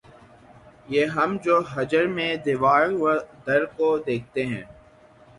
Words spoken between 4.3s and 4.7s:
ہیں